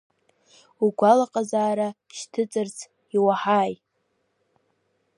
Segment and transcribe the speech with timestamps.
[0.85, 2.83] Угәалаҟазаара шьҭыҵыртә,
[3.15, 3.73] иуаҳаи?